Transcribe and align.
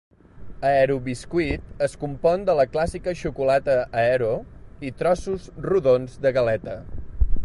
Aero 0.67 0.93
Biscuit 1.07 1.83
es 1.87 1.93
compon 2.03 2.47
de 2.47 2.55
la 2.61 2.65
clàssica 2.77 3.13
xocolata 3.21 3.77
Aero 4.05 4.33
i 4.89 4.93
trossos 5.03 5.49
rodons 5.67 6.19
de 6.25 6.33
galeta. 6.39 6.79